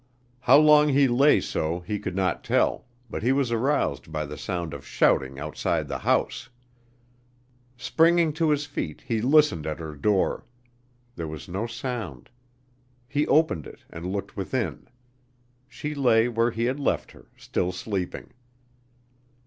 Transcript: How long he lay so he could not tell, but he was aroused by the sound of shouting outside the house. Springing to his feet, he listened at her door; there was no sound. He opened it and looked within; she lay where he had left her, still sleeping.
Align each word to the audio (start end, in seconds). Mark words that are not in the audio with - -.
How 0.39 0.57
long 0.57 0.89
he 0.89 1.07
lay 1.07 1.39
so 1.39 1.81
he 1.81 1.99
could 1.99 2.15
not 2.15 2.43
tell, 2.43 2.85
but 3.07 3.21
he 3.21 3.31
was 3.31 3.51
aroused 3.51 4.11
by 4.11 4.25
the 4.25 4.35
sound 4.35 4.73
of 4.73 4.83
shouting 4.83 5.37
outside 5.37 5.87
the 5.87 5.99
house. 5.99 6.49
Springing 7.77 8.33
to 8.33 8.49
his 8.49 8.65
feet, 8.65 9.03
he 9.07 9.21
listened 9.21 9.67
at 9.67 9.77
her 9.77 9.95
door; 9.95 10.43
there 11.15 11.27
was 11.27 11.47
no 11.47 11.67
sound. 11.67 12.31
He 13.07 13.27
opened 13.27 13.67
it 13.67 13.81
and 13.91 14.07
looked 14.11 14.35
within; 14.35 14.87
she 15.67 15.93
lay 15.93 16.27
where 16.27 16.49
he 16.49 16.63
had 16.63 16.79
left 16.79 17.11
her, 17.11 17.27
still 17.37 17.71
sleeping. 17.71 18.31